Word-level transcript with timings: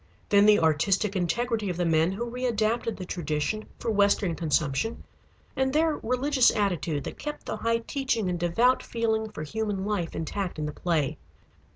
Then 0.29 0.47
the 0.47 0.57
artistic 0.61 1.15
integrity 1.15 1.69
of 1.69 1.77
the 1.77 1.85
men 1.85 2.11
who 2.13 2.27
readapted 2.31 2.97
the 2.97 3.05
tradition 3.05 3.65
for 3.77 3.91
western 3.91 4.33
consumption, 4.33 5.03
and 5.55 5.71
their 5.71 5.97
religious 5.97 6.49
attitude 6.55 7.03
that 7.03 7.19
kept 7.19 7.45
the 7.45 7.57
high 7.57 7.83
teaching 7.85 8.27
and 8.27 8.39
devout 8.39 8.81
feeling 8.81 9.29
for 9.29 9.43
human 9.43 9.85
life 9.85 10.15
intact 10.15 10.57
in 10.57 10.65
the 10.65 10.73
play. 10.73 11.19